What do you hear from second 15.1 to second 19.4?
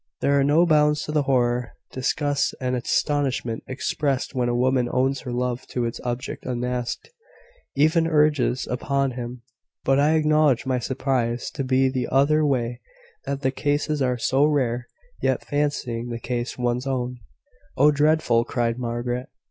Yet, fancying the case one's own" "Oh, dreadful!" cried Margaret.